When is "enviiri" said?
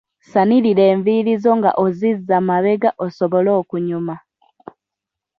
0.93-1.33